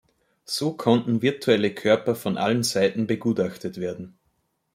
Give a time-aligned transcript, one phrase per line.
[0.45, 4.17] So konnten virtuelle Körper von allen Seiten begutachtet werden.